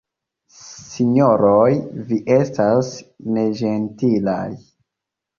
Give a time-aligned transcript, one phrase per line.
[0.75, 1.67] Sinjoroj,
[2.07, 2.89] vi estas
[3.35, 4.49] neĝentilaj.